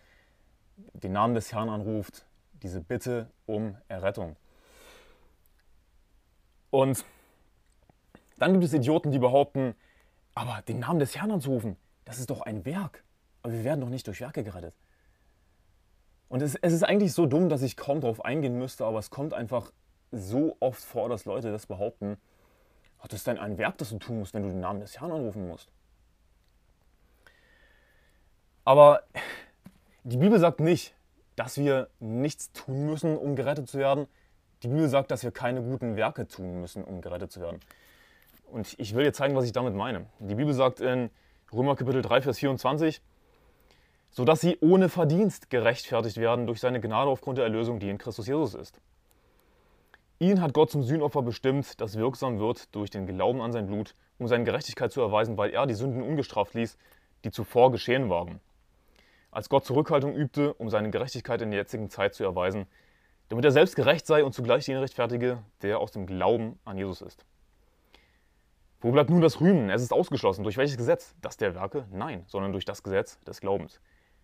den 0.94 1.14
Namen 1.14 1.34
des 1.34 1.54
Herrn 1.54 1.70
anruft, 1.70 2.26
diese 2.62 2.82
Bitte 2.82 3.30
um 3.46 3.78
Errettung. 3.88 4.36
Und 6.70 7.06
dann 8.38 8.52
gibt 8.54 8.66
es 8.66 8.74
Idioten, 8.74 9.12
die 9.12 9.20
behaupten, 9.20 9.76
aber 10.38 10.62
den 10.62 10.80
Namen 10.80 11.00
des 11.00 11.16
Herrn 11.16 11.32
anzurufen, 11.32 11.78
das 12.06 12.20
ist 12.20 12.30
doch 12.30 12.42
ein 12.42 12.64
Werk. 12.64 13.04
Aber 13.42 13.54
wir 13.54 13.64
werden 13.64 13.82
doch 13.82 13.90
nicht 13.90 14.06
durch 14.06 14.22
Werke 14.22 14.44
gerettet. 14.44 14.76
Und 16.30 16.42
es, 16.42 16.56
es 16.56 16.74
ist 16.74 16.84
eigentlich 16.84 17.14
so 17.14 17.26
dumm, 17.26 17.50
dass 17.50 17.64
ich 17.64 17.76
kaum 17.76 18.02
darauf 18.02 18.24
eingehen 18.24 18.58
müsste, 18.58 18.86
aber 18.86 19.00
es 19.00 19.10
kommt 19.10 19.34
einfach 19.34 19.72
so 20.12 20.56
oft 20.60 20.84
vor, 20.84 21.10
dass 21.10 21.26
Leute 21.26 21.52
das 21.52 21.66
behaupten. 21.66 22.18
Das 23.02 23.20
ist 23.20 23.28
dann 23.28 23.38
ein 23.38 23.58
Werk, 23.58 23.78
das 23.78 23.90
du 23.90 23.98
tun 23.98 24.20
musst, 24.20 24.34
wenn 24.34 24.44
du 24.44 24.50
den 24.50 24.60
Namen 24.60 24.82
des 24.82 25.00
Herrn 25.00 25.12
anrufen 25.12 25.48
musst. 25.48 25.72
Aber 28.64 29.04
die 30.04 30.18
Bibel 30.18 30.40
sagt 30.40 30.60
nicht, 30.60 30.94
dass 31.36 31.58
wir 31.58 31.90
nichts 32.00 32.52
tun 32.52 32.86
müssen, 32.86 33.18
um 33.18 33.36
gerettet 33.36 33.70
zu 33.70 33.78
werden. 33.78 34.08
Die 34.62 34.68
Bibel 34.68 34.90
sagt, 34.90 35.10
dass 35.10 35.24
wir 35.24 35.32
keine 35.32 35.62
guten 35.62 35.96
Werke 35.96 36.28
tun 36.28 36.62
müssen, 36.62 36.84
um 36.84 37.02
gerettet 37.02 37.32
zu 37.32 37.40
werden. 37.40 37.60
Und 38.52 38.76
ich 38.78 38.96
will 38.96 39.04
dir 39.04 39.14
zeigen, 39.14 39.36
was 39.36 39.46
ich 39.46 39.52
damit 39.52 39.76
meine. 39.76 40.06
Die 40.20 40.36
Bibel 40.36 40.54
sagt 40.54 40.80
in 40.80 41.10
Römer 41.52 41.76
Kapitel 41.76 42.02
3, 42.02 42.22
Vers 42.22 42.40
24, 42.40 43.02
sodass 44.10 44.42
sie 44.42 44.58
ohne 44.62 44.90
Verdienst 44.90 45.50
gerechtfertigt 45.50 46.18
werden 46.18 46.48
durch 46.48 46.60
seine 46.60 46.80
Gnade 46.80 47.10
aufgrund 47.10 47.38
der 47.38 47.46
Erlösung, 47.46 47.80
die 47.80 47.90
in 47.90 47.98
Christus 47.98 48.28
Jesus 48.28 48.54
ist. 48.54 48.80
Ihn 50.20 50.42
hat 50.42 50.54
Gott 50.54 50.72
zum 50.72 50.82
Sühnopfer 50.82 51.22
bestimmt, 51.22 51.80
das 51.80 51.98
wirksam 51.98 52.40
wird 52.40 52.74
durch 52.74 52.90
den 52.90 53.06
Glauben 53.06 53.42
an 53.42 53.52
sein 53.52 53.68
Blut, 53.68 53.94
um 54.18 54.28
seine 54.28 54.46
Gerechtigkeit 54.46 54.92
zu 54.92 55.02
erweisen, 55.02 55.38
weil 55.38 55.52
er 55.52 55.68
die 55.68 55.76
Sünden 55.76 56.02
ungestraft 56.02 56.54
ließ, 56.54 56.78
die 57.24 57.32
zuvor 57.32 57.72
geschehen 57.72 58.10
waren. 58.10 58.40
Als 59.30 59.50
Gott 59.50 59.66
Zurückhaltung 59.66 60.16
übte, 60.16 60.54
um 60.54 60.70
seine 60.70 60.90
Gerechtigkeit 60.90 61.42
in 61.42 61.52
der 61.52 61.60
jetzigen 61.60 61.90
Zeit 61.90 62.16
zu 62.16 62.24
erweisen, 62.24 62.66
damit 63.30 63.46
er 63.46 63.52
selbst 63.52 63.76
gerecht 63.76 64.08
sei 64.08 64.24
und 64.24 64.34
zugleich 64.34 64.66
den 64.66 64.78
rechtfertige, 64.78 65.44
der 65.62 65.80
aus 65.80 65.92
dem 65.92 66.08
Glauben 66.08 66.58
an 66.66 66.78
Jesus 66.78 67.02
ist. 67.02 67.26
Wo 68.88 68.92
bleibt 68.94 69.10
nun 69.10 69.20
das 69.20 69.42
Rühmen? 69.42 69.70
Es 69.70 69.82
ist 69.82 69.92
ausgeschlossen. 69.92 70.44
Durch 70.44 70.56
welches 70.56 70.78
Gesetz? 70.78 71.14
Das 71.22 71.36
der 71.36 71.54
Werke? 71.54 71.86
Nein, 71.92 72.24
sondern 72.28 72.54
durch 72.54 72.64
das 72.64 72.84
Gesetz 72.84 73.20
des 73.26 73.42
Glaubens. 73.42 73.82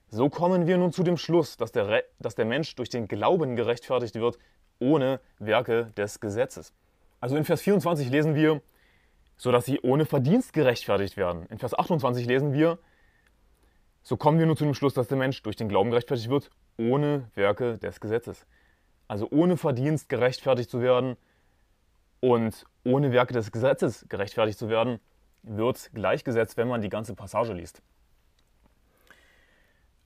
So 0.08 0.29
kommen 0.29 0.67
wir 0.67 0.77
nun 0.77 0.93
zu 0.93 1.03
dem 1.03 1.17
Schluss, 1.17 1.58
dass 1.58 1.74
der, 1.74 1.89
Re 1.89 2.05
dass 2.20 2.36
der 2.36 2.46
Mensch 2.46 2.74
durch 2.75 2.88
den 2.88 3.10
Glauben 3.10 3.58
gerechtfertigt 3.58 4.15
wird, 4.15 4.39
ohne 4.79 5.20
Werke 5.38 5.91
des 5.98 6.22
Gesetzes. 6.22 6.74
Also 7.20 7.36
in 7.36 7.43
Vers 7.43 7.62
24 7.62 8.10
lesen 8.10 8.36
wir, 8.36 8.62
so 9.36 9.51
dass 9.51 9.65
sie 9.65 9.82
ohne 9.82 10.05
Verdienst 10.05 10.53
gerechtfertigt 10.53 11.17
werden. 11.17 11.46
In 11.48 11.58
Vers 11.58 11.77
28 11.77 12.25
lesen 12.25 12.53
wir, 12.53 12.79
so 14.01 14.15
kommen 14.15 14.39
wir 14.39 14.46
nun 14.46 14.55
zu 14.55 14.63
dem 14.63 14.75
Schluss, 14.75 14.93
dass 14.93 15.10
der 15.10 15.17
Mensch 15.17 15.43
durch 15.43 15.58
den 15.58 15.67
Glauben 15.67 15.89
gerechtfertigt 15.89 16.29
wird, 16.29 16.51
ohne 16.77 17.29
Werke 17.36 17.79
des 17.79 18.00
Gesetzes. 18.00 18.46
Also 19.10 19.27
ohne 19.29 19.58
Verdienst 19.58 20.08
gerechtfertigt 20.08 20.70
zu 20.70 20.79
werden 20.79 21.17
und 22.22 22.65
ohne 22.84 23.12
Werke 23.12 23.34
des 23.34 23.52
Gesetzes 23.52 24.06
gerechtfertigt 24.10 24.60
zu 24.60 24.70
werden, 24.70 25.00
wird 25.44 25.92
gleichgesetzt, 25.94 26.58
wenn 26.58 26.68
man 26.68 26.82
die 26.82 26.90
ganze 26.90 27.16
Passage 27.16 27.54
liest. 27.54 27.82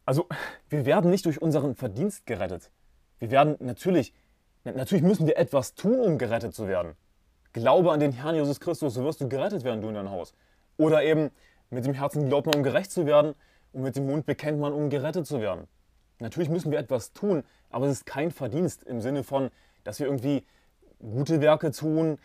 Also, 0.06 0.28
wir 0.70 0.86
werden 0.86 1.12
nicht 1.12 1.26
durch 1.26 1.42
unseren 1.42 1.76
Verdienst 1.76 2.26
gerettet. 2.26 2.72
Wir 3.20 3.30
werden 3.30 3.56
natürlich, 3.60 4.14
natürlich 4.64 5.04
müssen 5.04 5.28
wir 5.28 5.38
etwas 5.38 5.76
tun, 5.76 6.00
um 6.00 6.18
gerettet 6.18 6.56
zu 6.56 6.68
werden. 6.68 6.96
Glaube 7.54 7.92
an 7.92 8.00
den 8.00 8.12
Herrn 8.12 8.36
Jesus 8.36 8.60
Christus, 8.60 8.94
so 8.94 9.04
wirst 9.04 9.22
du 9.22 9.28
gerettet 9.28 9.64
werden, 9.64 9.82
du 9.82 9.90
in 9.90 9.96
dein 9.96 10.10
Haus. 10.10 10.34
Oder 10.78 11.04
eben 11.04 11.32
mit 11.70 11.86
dem 11.86 11.94
Herzen 11.94 12.28
glaubt 12.28 12.46
man, 12.46 12.56
um 12.56 12.64
gerecht 12.64 12.92
zu 12.92 13.06
werden, 13.06 13.36
und 13.74 13.84
mit 13.84 13.96
dem 13.96 14.08
Mund 14.08 14.26
bekennt 14.26 14.60
man, 14.60 14.74
um 14.74 14.90
gerettet 14.90 15.28
zu 15.28 15.42
werden. 15.42 15.68
Natürlich 16.20 16.50
müssen 16.50 16.72
wir 16.72 16.80
etwas 16.80 17.14
tun, 17.14 17.44
aber 17.70 17.88
es 17.88 17.94
ist 17.94 18.06
kein 18.06 18.32
Verdienst 18.32 18.84
im 18.84 19.02
Sinne 19.02 19.24
von, 19.24 19.52
dass 19.84 20.00
wir 20.00 20.08
irgendwie 20.08 20.46
gute 21.00 21.42
Werke 21.42 21.72
tun, 21.72 22.18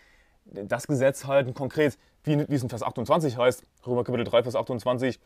das 0.44 0.86
Gesetz 0.86 1.26
halten, 1.26 1.54
konkret, 1.54 1.98
wie 2.24 2.34
es 2.48 2.62
in 2.62 2.68
Vers 2.68 2.82
28 2.82 3.36
heißt, 3.36 3.64
Römer 3.86 4.04
Kapitel 4.04 4.24
3, 4.24 4.42
Vers 4.42 4.56
28, 4.56 5.20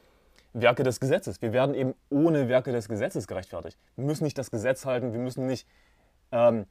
Werke 0.52 0.82
des 0.82 1.00
Gesetzes. 1.00 1.42
Wir 1.42 1.52
werden 1.52 1.74
eben 1.74 1.94
ohne 2.08 2.48
Werke 2.48 2.72
des 2.72 2.88
Gesetzes 2.88 3.26
gerechtfertigt. 3.26 3.76
Wir 3.96 4.04
müssen 4.04 4.24
nicht 4.24 4.38
das 4.38 4.50
Gesetz 4.50 4.86
halten, 4.86 5.12
wir 5.12 5.20
müssen 5.20 5.46
nicht 5.46 5.66
ähm, 6.32 6.66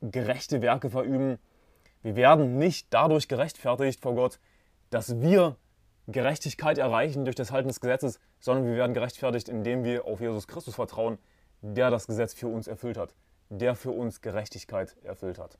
gerechte 0.00 0.62
Werke 0.62 0.90
verüben. 0.90 1.38
Wir 2.02 2.16
werden 2.16 2.58
nicht 2.58 2.86
dadurch 2.90 3.28
gerechtfertigt 3.28 4.00
vor 4.00 4.14
Gott, 4.14 4.38
dass 4.90 5.20
wir 5.20 5.56
Gerechtigkeit 6.06 6.78
erreichen 6.78 7.24
durch 7.24 7.36
das 7.36 7.52
Halten 7.52 7.68
des 7.68 7.80
Gesetzes, 7.80 8.20
sondern 8.40 8.66
wir 8.66 8.76
werden 8.76 8.94
gerechtfertigt, 8.94 9.48
indem 9.48 9.84
wir 9.84 10.06
auf 10.06 10.20
Jesus 10.20 10.48
Christus 10.48 10.74
vertrauen, 10.74 11.18
der 11.62 11.90
das 11.90 12.06
Gesetz 12.06 12.32
für 12.34 12.48
uns 12.48 12.66
erfüllt 12.66 12.96
hat, 12.96 13.14
der 13.48 13.74
für 13.74 13.90
uns 13.90 14.20
Gerechtigkeit 14.20 14.96
erfüllt 15.02 15.38
hat. 15.38 15.58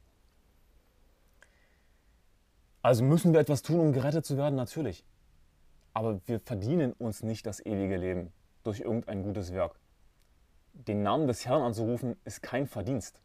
Also 2.82 3.04
müssen 3.04 3.32
wir 3.32 3.40
etwas 3.40 3.62
tun, 3.62 3.80
um 3.80 3.92
gerettet 3.92 4.24
zu 4.24 4.36
werden? 4.36 4.54
Natürlich. 4.54 5.04
Aber 5.92 6.20
wir 6.26 6.40
verdienen 6.40 6.92
uns 6.94 7.22
nicht 7.22 7.46
das 7.46 7.64
ewige 7.64 7.96
Leben 7.96 8.32
durch 8.62 8.80
irgendein 8.80 9.22
gutes 9.22 9.52
Werk. 9.52 9.78
Den 10.72 11.02
Namen 11.02 11.26
des 11.26 11.44
Herrn 11.46 11.62
anzurufen, 11.62 12.16
ist 12.24 12.42
kein 12.42 12.66
Verdienst. 12.66 13.20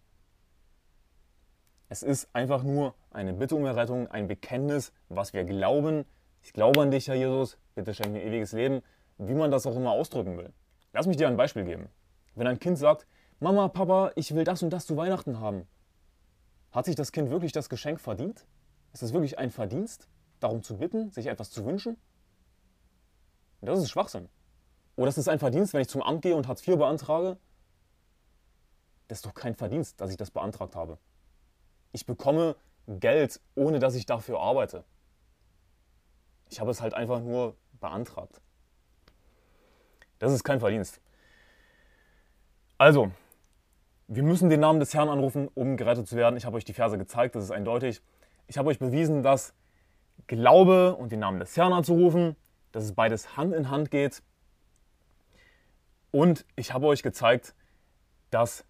Es 1.88 2.04
ist 2.04 2.28
einfach 2.34 2.64
nur 2.64 2.96
eine 3.12 3.34
Bitte 3.34 3.56
um 3.56 3.66
Errettung, 3.66 4.08
ein 4.08 4.28
Bekenntnis, 4.28 4.92
was 5.08 5.34
wir 5.34 5.44
glauben. 5.44 6.06
Ich 6.42 6.52
glaube 6.52 6.82
an 6.82 6.92
dich, 6.92 7.08
Herr 7.08 7.16
Jesus, 7.16 7.58
bitte 7.76 7.94
schenk 7.94 8.12
mir 8.12 8.24
ewiges 8.24 8.52
Leben, 8.52 8.82
wie 9.18 9.36
man 9.36 9.52
das 9.52 9.66
auch 9.68 9.76
immer 9.76 9.92
ausdrücken 9.92 10.38
will. 10.38 10.52
Lass 10.94 11.08
mich 11.08 11.18
dir 11.18 11.28
ein 11.28 11.38
Beispiel 11.38 11.64
geben. 11.64 11.88
Wenn 12.34 12.48
ein 12.48 12.60
Kind 12.60 12.78
sagt, 12.78 13.06
Mama, 13.40 13.68
Papa, 13.68 14.12
ich 14.16 14.34
will 14.34 14.44
das 14.44 14.64
und 14.64 14.72
das 14.72 14.86
zu 14.86 14.98
Weihnachten 14.98 15.40
haben, 15.40 15.68
hat 16.72 16.86
sich 16.86 16.96
das 16.96 17.12
Kind 17.12 17.30
wirklich 17.30 17.52
das 17.52 17.70
Geschenk 17.70 18.02
verdient? 18.02 18.46
Ist 18.96 19.02
es 19.02 19.12
wirklich 19.12 19.38
ein 19.38 19.52
Verdienst, 19.52 20.08
darum 20.40 20.64
zu 20.64 20.78
bitten, 20.78 21.12
sich 21.12 21.28
etwas 21.28 21.52
zu 21.52 21.66
wünschen? 21.66 21.98
Das 23.60 23.78
ist 23.78 23.90
Schwachsinn. 23.90 24.30
Oder 24.96 25.10
ist 25.10 25.18
es 25.18 25.28
ein 25.28 25.38
Verdienst, 25.38 25.74
wenn 25.74 25.82
ich 25.82 25.90
zum 25.90 26.02
Amt 26.02 26.22
gehe 26.22 26.34
und 26.34 26.48
Hartz 26.48 26.66
IV 26.66 26.78
beantrage? 26.78 27.38
Das 29.10 29.18
ist 29.18 29.26
doch 29.26 29.34
kein 29.34 29.54
Verdienst, 29.54 30.00
dass 30.00 30.12
ich 30.12 30.16
das 30.16 30.32
beantragt 30.32 30.78
habe. 30.78 30.98
Ich 31.92 32.06
bekomme 32.06 32.56
Geld, 32.88 33.42
ohne 33.56 33.80
dass 33.80 33.96
ich 33.96 34.06
dafür 34.06 34.40
arbeite. 34.40 34.86
Ich 36.50 36.62
habe 36.62 36.72
es 36.72 36.80
halt 36.80 36.94
einfach 36.94 37.20
nur 37.20 37.58
beantragt. 37.82 38.40
Das 40.20 40.32
ist 40.32 40.46
kein 40.46 40.62
Verdienst. 40.62 41.02
Also, 42.78 43.12
wir 44.08 44.24
müssen 44.24 44.50
den 44.50 44.62
Namen 44.62 44.80
des 44.80 44.94
Herrn 44.94 45.10
anrufen, 45.10 45.50
um 45.54 45.76
gerettet 45.76 46.08
zu 46.08 46.16
werden. 46.16 46.38
Ich 46.38 46.46
habe 46.46 46.56
euch 46.56 46.64
die 46.64 46.74
Verse 46.74 46.98
gezeigt, 46.98 47.36
das 47.36 47.44
ist 47.44 47.52
eindeutig. 47.52 48.02
Ich 48.48 48.58
habe 48.58 48.70
euch 48.70 48.80
bewiesen, 48.80 49.24
dass 49.24 49.54
Glaube 50.28 50.96
und 50.96 51.12
den 51.12 51.20
Namen 51.20 51.40
des 51.40 51.56
Herrn 51.58 51.74
anzurufen, 51.74 52.36
dass 52.72 52.84
es 52.84 52.94
beides 52.94 53.38
Hand 53.38 53.54
in 53.54 53.70
Hand 53.70 53.92
geht. 53.92 54.22
Und 56.12 56.46
ich 56.56 56.74
habe 56.74 56.88
euch 56.88 57.04
gezeigt, 57.04 57.56
dass 58.32 58.66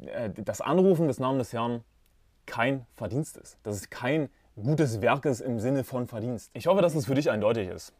äh, 0.00 0.30
das 0.30 0.60
Anrufen 0.60 1.08
des 1.08 1.18
Namens 1.18 1.48
des 1.48 1.52
Herrn 1.52 1.84
kein 2.46 2.86
Verdienst 2.96 3.36
ist. 3.36 3.58
Dass 3.62 3.76
es 3.76 3.90
kein 3.90 4.28
gutes 4.56 5.00
Werk 5.00 5.24
ist 5.24 5.40
im 5.40 5.60
Sinne 5.60 5.84
von 5.84 6.06
Verdienst. 6.06 6.50
Ich 6.52 6.66
hoffe, 6.66 6.82
dass 6.82 6.94
es 6.94 7.06
für 7.06 7.14
dich 7.14 7.30
eindeutig 7.30 7.68
ist. 7.68 7.92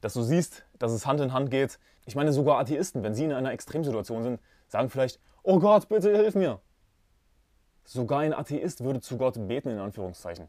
Dass 0.00 0.14
du 0.14 0.22
siehst, 0.22 0.64
dass 0.78 0.92
es 0.92 1.06
Hand 1.06 1.20
in 1.20 1.32
Hand 1.32 1.50
geht. 1.50 1.78
Ich 2.06 2.16
meine, 2.16 2.32
sogar 2.32 2.58
Atheisten, 2.58 3.02
wenn 3.02 3.14
sie 3.14 3.24
in 3.24 3.32
einer 3.32 3.52
Extremsituation 3.52 4.22
sind, 4.22 4.40
sagen 4.68 4.90
vielleicht, 4.90 5.20
oh 5.42 5.58
Gott, 5.58 5.88
bitte 5.88 6.14
hilf 6.16 6.34
mir. 6.34 6.60
Sogar 7.84 8.20
ein 8.20 8.32
Atheist 8.32 8.82
würde 8.84 9.00
zu 9.00 9.18
Gott 9.18 9.34
beten, 9.48 9.70
in 9.70 9.78
Anführungszeichen. 9.78 10.48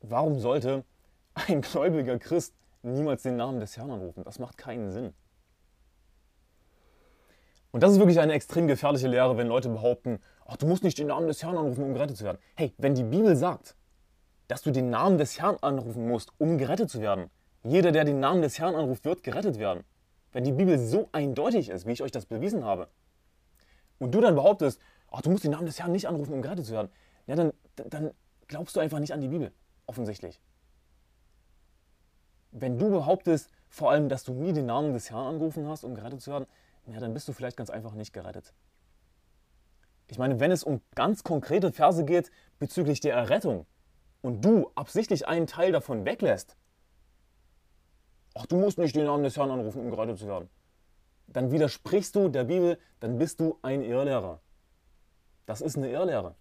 Warum 0.00 0.38
sollte 0.38 0.84
ein 1.34 1.62
gläubiger 1.62 2.18
Christ 2.18 2.54
niemals 2.82 3.22
den 3.22 3.36
Namen 3.36 3.60
des 3.60 3.76
Herrn 3.76 3.90
anrufen? 3.90 4.24
Das 4.24 4.38
macht 4.38 4.56
keinen 4.58 4.90
Sinn. 4.90 5.14
Und 7.72 7.82
das 7.82 7.92
ist 7.92 7.98
wirklich 7.98 8.20
eine 8.20 8.32
extrem 8.32 8.68
gefährliche 8.68 9.08
Lehre, 9.08 9.36
wenn 9.36 9.48
Leute 9.48 9.68
behaupten, 9.68 10.20
ach, 10.46 10.56
du 10.56 10.66
musst 10.66 10.82
nicht 10.82 10.98
den 10.98 11.08
Namen 11.08 11.26
des 11.26 11.42
Herrn 11.42 11.58
anrufen, 11.58 11.84
um 11.84 11.94
gerettet 11.94 12.16
zu 12.16 12.24
werden. 12.24 12.38
Hey, 12.54 12.72
wenn 12.78 12.94
die 12.94 13.02
Bibel 13.02 13.36
sagt, 13.36 13.76
dass 14.48 14.62
du 14.62 14.70
den 14.70 14.90
Namen 14.90 15.18
des 15.18 15.38
Herrn 15.40 15.56
anrufen 15.60 16.08
musst, 16.08 16.32
um 16.38 16.56
gerettet 16.56 16.88
zu 16.88 17.00
werden, 17.00 17.30
jeder, 17.64 17.92
der 17.92 18.04
den 18.04 18.20
Namen 18.20 18.42
des 18.42 18.58
Herrn 18.58 18.76
anruft, 18.76 19.04
wird 19.04 19.22
gerettet 19.22 19.58
werden. 19.58 19.84
Wenn 20.32 20.44
die 20.44 20.52
Bibel 20.52 20.78
so 20.78 21.08
eindeutig 21.12 21.68
ist, 21.68 21.86
wie 21.86 21.92
ich 21.92 22.02
euch 22.02 22.12
das 22.12 22.26
bewiesen 22.26 22.64
habe, 22.64 22.88
und 23.98 24.14
du 24.14 24.20
dann 24.20 24.36
behauptest, 24.36 24.80
ach, 25.10 25.22
du 25.22 25.30
musst 25.30 25.44
den 25.44 25.52
Namen 25.52 25.66
des 25.66 25.78
Herrn 25.78 25.92
nicht 25.92 26.08
anrufen, 26.08 26.34
um 26.34 26.42
gerettet 26.42 26.66
zu 26.66 26.72
werden, 26.72 26.90
ja, 27.26 27.34
dann, 27.34 27.52
dann 27.76 28.12
glaubst 28.48 28.76
du 28.76 28.80
einfach 28.80 28.98
nicht 28.98 29.12
an 29.12 29.20
die 29.20 29.28
Bibel, 29.28 29.52
offensichtlich. 29.86 30.40
Wenn 32.52 32.78
du 32.78 32.90
behauptest, 32.90 33.50
vor 33.68 33.90
allem, 33.90 34.08
dass 34.08 34.24
du 34.24 34.32
nie 34.32 34.52
den 34.52 34.66
Namen 34.66 34.92
des 34.92 35.10
Herrn 35.10 35.26
angerufen 35.26 35.66
hast, 35.68 35.84
um 35.84 35.94
gerettet 35.94 36.22
zu 36.22 36.30
werden, 36.30 36.46
ja, 36.86 37.00
dann 37.00 37.12
bist 37.12 37.26
du 37.28 37.32
vielleicht 37.32 37.56
ganz 37.56 37.70
einfach 37.70 37.94
nicht 37.94 38.12
gerettet. 38.12 38.54
Ich 40.08 40.18
meine, 40.18 40.38
wenn 40.38 40.52
es 40.52 40.62
um 40.62 40.80
ganz 40.94 41.24
konkrete 41.24 41.72
Verse 41.72 42.04
geht 42.04 42.30
bezüglich 42.58 43.00
der 43.00 43.14
Errettung 43.14 43.66
und 44.22 44.44
du 44.44 44.70
absichtlich 44.76 45.26
einen 45.26 45.48
Teil 45.48 45.72
davon 45.72 46.04
weglässt, 46.04 46.56
ach, 48.34 48.46
du 48.46 48.56
musst 48.56 48.78
nicht 48.78 48.94
den 48.94 49.04
Namen 49.04 49.24
des 49.24 49.36
Herrn 49.36 49.50
anrufen, 49.50 49.80
um 49.80 49.90
gerettet 49.90 50.18
zu 50.18 50.28
werden, 50.28 50.48
dann 51.26 51.50
widersprichst 51.50 52.14
du 52.14 52.28
der 52.28 52.44
Bibel, 52.44 52.78
dann 53.00 53.18
bist 53.18 53.40
du 53.40 53.58
ein 53.62 53.82
Irrlehrer. 53.82 54.40
Das 55.46 55.60
ist 55.60 55.76
eine 55.76 55.90
Irrlehre. 55.90 56.34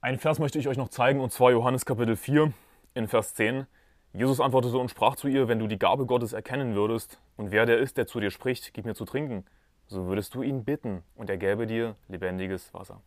Einen 0.00 0.18
Vers 0.18 0.38
möchte 0.38 0.58
ich 0.58 0.68
euch 0.68 0.76
noch 0.76 0.88
zeigen, 0.88 1.20
und 1.20 1.32
zwar 1.32 1.52
Johannes 1.52 1.86
Kapitel 1.86 2.16
4 2.16 2.52
in 2.94 3.08
Vers 3.08 3.34
10. 3.34 3.66
Jesus 4.12 4.40
antwortete 4.40 4.76
und 4.76 4.90
sprach 4.90 5.14
zu 5.14 5.28
ihr, 5.28 5.46
wenn 5.46 5.60
du 5.60 5.68
die 5.68 5.78
Gabe 5.78 6.04
Gottes 6.04 6.32
erkennen 6.32 6.74
würdest 6.74 7.20
und 7.36 7.52
wer 7.52 7.64
der 7.64 7.78
ist, 7.78 7.96
der 7.96 8.08
zu 8.08 8.18
dir 8.18 8.30
spricht, 8.30 8.74
gib 8.74 8.86
mir 8.86 8.94
zu 8.94 9.04
trinken, 9.04 9.44
so 9.86 10.06
würdest 10.06 10.34
du 10.34 10.42
ihn 10.42 10.64
bitten 10.64 11.04
und 11.14 11.30
er 11.30 11.36
gäbe 11.36 11.66
dir 11.66 11.94
lebendiges 12.08 12.74
Wasser. 12.74 13.00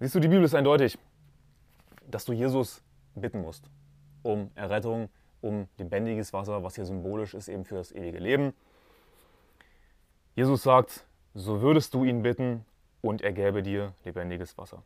Siehst 0.00 0.14
du, 0.14 0.20
die 0.20 0.28
Bibel 0.28 0.44
ist 0.44 0.54
eindeutig, 0.54 0.98
dass 2.08 2.24
du 2.24 2.32
Jesus 2.32 2.82
bitten 3.14 3.42
musst 3.42 3.68
um 4.22 4.50
Errettung, 4.54 5.08
um 5.40 5.68
lebendiges 5.78 6.32
Wasser, 6.32 6.62
was 6.62 6.76
hier 6.76 6.84
symbolisch 6.84 7.34
ist 7.34 7.48
eben 7.48 7.64
für 7.64 7.74
das 7.74 7.92
ewige 7.92 8.18
Leben. 8.18 8.54
Jesus 10.34 10.62
sagt, 10.62 11.04
so 11.34 11.60
würdest 11.60 11.94
du 11.94 12.04
ihn 12.04 12.22
bitten 12.22 12.64
und 13.02 13.20
er 13.20 13.32
gäbe 13.32 13.62
dir 13.62 13.94
lebendiges 14.04 14.56
Wasser. 14.56 14.82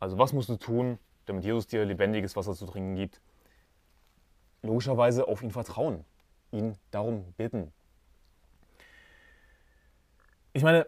Also 0.00 0.18
was 0.18 0.32
musst 0.32 0.48
du 0.48 0.56
tun, 0.56 0.98
damit 1.26 1.44
Jesus 1.44 1.68
dir 1.68 1.84
lebendiges 1.84 2.34
Wasser 2.34 2.54
zu 2.54 2.66
trinken 2.66 2.96
gibt? 2.96 3.20
Logischerweise 4.62 5.28
auf 5.28 5.42
ihn 5.42 5.52
vertrauen, 5.52 6.04
ihn 6.50 6.76
darum 6.90 7.32
bitten. 7.36 7.72
Ich 10.52 10.62
meine, 10.62 10.86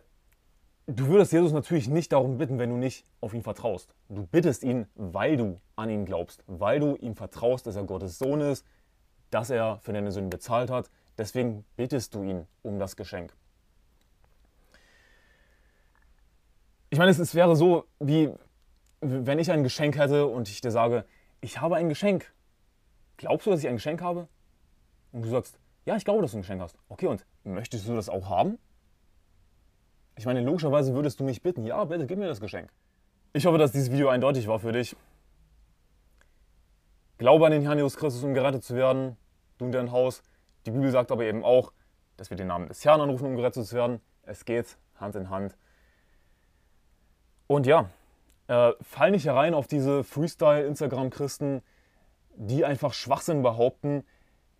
du 0.86 1.06
würdest 1.08 1.32
Jesus 1.32 1.52
natürlich 1.52 1.88
nicht 1.88 2.12
darum 2.12 2.38
bitten, 2.38 2.58
wenn 2.58 2.70
du 2.70 2.76
nicht 2.76 3.04
auf 3.20 3.34
ihn 3.34 3.42
vertraust. 3.42 3.94
Du 4.08 4.26
bittest 4.26 4.64
ihn, 4.64 4.86
weil 4.94 5.36
du 5.36 5.60
an 5.76 5.90
ihn 5.90 6.06
glaubst, 6.06 6.42
weil 6.46 6.80
du 6.80 6.96
ihm 6.96 7.14
vertraust, 7.14 7.66
dass 7.66 7.76
er 7.76 7.84
Gottes 7.84 8.18
Sohn 8.18 8.40
ist, 8.40 8.66
dass 9.30 9.50
er 9.50 9.78
für 9.80 9.92
deine 9.92 10.10
Sünden 10.10 10.30
bezahlt 10.30 10.70
hat. 10.70 10.90
Deswegen 11.18 11.64
bittest 11.76 12.14
du 12.14 12.22
ihn 12.22 12.46
um 12.62 12.78
das 12.78 12.96
Geschenk. 12.96 13.34
Ich 16.90 16.98
meine, 16.98 17.10
es 17.10 17.34
wäre 17.34 17.54
so, 17.54 17.84
wie 18.00 18.32
wenn 19.00 19.38
ich 19.38 19.50
ein 19.50 19.62
Geschenk 19.62 19.96
hätte 19.96 20.26
und 20.26 20.48
ich 20.48 20.60
dir 20.60 20.70
sage, 20.70 21.04
ich 21.40 21.60
habe 21.60 21.76
ein 21.76 21.88
Geschenk. 21.88 22.32
Glaubst 23.16 23.46
du, 23.46 23.50
dass 23.50 23.60
ich 23.60 23.68
ein 23.68 23.76
Geschenk 23.76 24.00
habe? 24.00 24.28
Und 25.12 25.22
du 25.22 25.28
sagst, 25.28 25.58
ja, 25.84 25.96
ich 25.96 26.04
glaube, 26.04 26.22
dass 26.22 26.32
du 26.32 26.38
ein 26.38 26.42
Geschenk 26.42 26.60
hast. 26.60 26.76
Okay, 26.88 27.06
und 27.06 27.24
möchtest 27.44 27.86
du 27.88 27.94
das 27.94 28.08
auch 28.08 28.28
haben? 28.28 28.58
Ich 30.16 30.26
meine, 30.26 30.40
logischerweise 30.40 30.94
würdest 30.94 31.20
du 31.20 31.24
mich 31.24 31.42
bitten, 31.42 31.64
ja, 31.64 31.84
bitte 31.84 32.06
gib 32.06 32.18
mir 32.18 32.26
das 32.26 32.40
Geschenk. 32.40 32.70
Ich 33.32 33.46
hoffe, 33.46 33.58
dass 33.58 33.72
dieses 33.72 33.92
Video 33.92 34.08
eindeutig 34.08 34.48
war 34.48 34.58
für 34.58 34.72
dich. 34.72 34.96
Glaube 37.18 37.46
an 37.46 37.52
den 37.52 37.62
Herrn 37.62 37.78
Jesus 37.78 37.96
Christus, 37.96 38.24
um 38.24 38.34
gerettet 38.34 38.64
zu 38.64 38.74
werden, 38.74 39.16
du 39.58 39.66
und 39.66 39.72
dein 39.72 39.92
Haus. 39.92 40.22
Die 40.66 40.70
Bibel 40.70 40.90
sagt 40.90 41.12
aber 41.12 41.24
eben 41.24 41.44
auch, 41.44 41.72
dass 42.16 42.30
wir 42.30 42.36
den 42.36 42.48
Namen 42.48 42.68
des 42.68 42.84
Herrn 42.84 43.00
anrufen, 43.00 43.26
um 43.26 43.36
gerettet 43.36 43.66
zu 43.66 43.76
werden. 43.76 44.00
Es 44.22 44.44
geht 44.44 44.76
Hand 44.96 45.14
in 45.14 45.30
Hand. 45.30 45.56
Und 47.48 47.66
ja, 47.66 47.90
äh, 48.46 48.72
fall 48.82 49.10
nicht 49.10 49.24
herein 49.24 49.54
auf 49.54 49.66
diese 49.66 50.04
Freestyle-Instagram-Christen, 50.04 51.62
die 52.36 52.64
einfach 52.64 52.92
Schwachsinn 52.92 53.42
behaupten, 53.42 54.04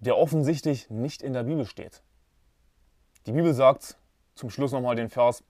der 0.01 0.17
offensichtlich 0.17 0.89
nicht 0.91 1.23
in 1.23 1.35
der 1.35 1.45
Bibel 1.45 1.67
steht. 1.67 2.03
Die 3.27 3.33
Bibel 3.33 3.53
sagt, 3.53 3.99
zum 4.35 4.49
Schluss 4.49 4.73
nochmal 4.73 4.97
den 4.97 5.11
Vers, 5.11 5.45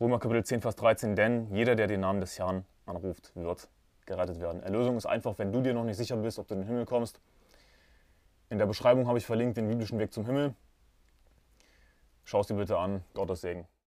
Römer 0.00 0.18
Kapitel 0.18 0.42
10, 0.42 0.62
Vers 0.62 0.76
13, 0.76 1.16
denn 1.16 1.54
jeder, 1.54 1.76
der 1.76 1.86
den 1.86 2.00
Namen 2.00 2.22
des 2.22 2.38
Herrn 2.38 2.64
anruft, 2.86 3.32
wird 3.34 3.68
gerettet 4.06 4.40
werden. 4.40 4.62
Erlösung 4.62 4.96
ist 4.96 5.06
einfach, 5.06 5.38
wenn 5.38 5.52
du 5.52 5.60
dir 5.60 5.74
noch 5.74 5.84
nicht 5.84 5.98
sicher 5.98 6.16
bist, 6.16 6.38
ob 6.38 6.48
du 6.48 6.54
in 6.54 6.60
den 6.60 6.66
Himmel 6.66 6.86
kommst. 6.86 7.20
In 8.48 8.58
der 8.58 8.66
Beschreibung 8.66 9.06
habe 9.06 9.18
ich 9.18 9.26
verlinkt 9.26 9.58
den 9.58 9.68
biblischen 9.68 9.98
Weg 9.98 10.14
zum 10.14 10.24
Himmel. 10.24 10.54
Schau 12.24 12.40
es 12.40 12.46
dir 12.46 12.54
bitte 12.54 12.78
an. 12.78 13.04
Gottes 13.12 13.42
Segen. 13.42 13.66